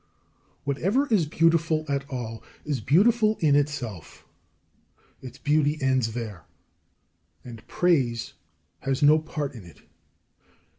[0.63, 0.79] 20.
[0.81, 4.25] Whatever is beautiful at all is beautiful in itself.
[5.21, 6.43] Its beauty ends there,
[7.45, 8.33] and praise
[8.79, 9.83] has no part in it.